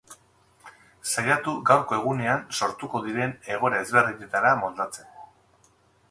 [1.09, 5.13] Saiatu gaurko egunean sortuko diren egoera ezberdinetara moldatzen.